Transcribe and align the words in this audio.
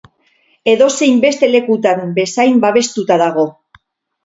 Edozein 0.71 1.21
beste 1.25 1.51
lekutan 1.51 2.15
bezain 2.17 2.59
babestuta 2.67 3.21
dago. 3.27 3.47